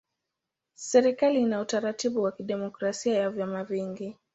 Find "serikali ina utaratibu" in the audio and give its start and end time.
0.75-2.21